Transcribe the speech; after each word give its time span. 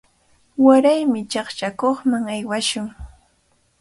Warami 0.65 1.21
chaqchakuqman 1.31 2.23
aywashun. 2.35 2.87